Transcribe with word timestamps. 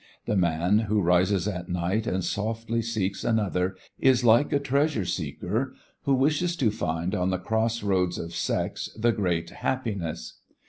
The 0.25 0.35
man 0.35 0.79
who 0.79 0.99
rises 0.99 1.47
at 1.47 1.69
night 1.69 2.07
and 2.07 2.23
softly 2.23 2.81
seeks 2.81 3.23
another 3.23 3.75
is 3.99 4.23
like 4.23 4.51
a 4.51 4.57
treasure 4.59 5.05
seeker 5.05 5.75
who 6.05 6.15
wishes 6.15 6.55
to 6.55 6.71
find 6.71 7.13
on 7.13 7.29
the 7.29 7.37
cross 7.37 7.83
roads 7.83 8.17
of 8.17 8.33
sex 8.33 8.89
the 8.97 9.11
great 9.11 9.51
happiness. 9.51 10.39